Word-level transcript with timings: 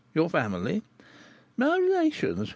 your 0.15 0.29
family?" 0.31 0.81
"My 1.57 1.77
relations? 1.77 2.49